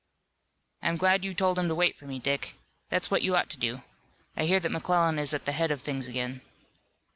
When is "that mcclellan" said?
4.59-5.19